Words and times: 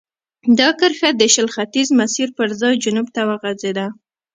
دا 0.59 0.69
کرښه 0.79 1.09
د 1.15 1.23
شل 1.33 1.47
ختیځ 1.55 1.87
مسیر 1.99 2.27
پر 2.37 2.49
ځای 2.61 2.73
جنوب 2.83 3.07
ته 3.15 3.21
غځېده. 3.41 3.87